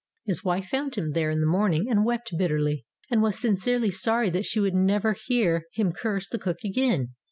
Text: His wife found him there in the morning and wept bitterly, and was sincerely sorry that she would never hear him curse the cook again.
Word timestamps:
His 0.25 0.43
wife 0.43 0.65
found 0.65 0.95
him 0.95 1.11
there 1.11 1.29
in 1.29 1.41
the 1.41 1.45
morning 1.45 1.85
and 1.87 2.03
wept 2.03 2.35
bitterly, 2.35 2.87
and 3.11 3.21
was 3.21 3.39
sincerely 3.39 3.91
sorry 3.91 4.31
that 4.31 4.47
she 4.47 4.59
would 4.59 4.73
never 4.73 5.13
hear 5.25 5.65
him 5.73 5.91
curse 5.93 6.27
the 6.27 6.39
cook 6.39 6.57
again. 6.65 7.13